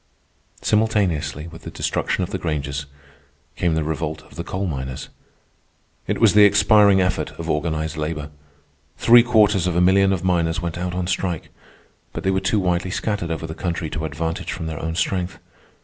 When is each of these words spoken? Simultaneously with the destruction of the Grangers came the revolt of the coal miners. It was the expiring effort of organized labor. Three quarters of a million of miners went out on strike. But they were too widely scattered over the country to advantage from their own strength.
Simultaneously 0.63 1.47
with 1.49 1.61
the 1.61 1.69
destruction 1.69 2.23
of 2.23 2.31
the 2.31 2.39
Grangers 2.39 2.87
came 3.55 3.75
the 3.75 3.83
revolt 3.83 4.23
of 4.23 4.33
the 4.33 4.43
coal 4.43 4.65
miners. 4.65 5.09
It 6.07 6.19
was 6.19 6.33
the 6.33 6.43
expiring 6.43 6.99
effort 6.99 7.33
of 7.39 7.47
organized 7.47 7.97
labor. 7.97 8.31
Three 8.97 9.21
quarters 9.21 9.67
of 9.67 9.75
a 9.75 9.79
million 9.79 10.11
of 10.11 10.23
miners 10.23 10.59
went 10.59 10.79
out 10.79 10.95
on 10.95 11.05
strike. 11.05 11.49
But 12.13 12.23
they 12.23 12.31
were 12.31 12.39
too 12.39 12.59
widely 12.59 12.89
scattered 12.89 13.29
over 13.29 13.45
the 13.45 13.53
country 13.53 13.91
to 13.91 14.03
advantage 14.03 14.51
from 14.51 14.65
their 14.65 14.81
own 14.81 14.95
strength. 14.95 15.37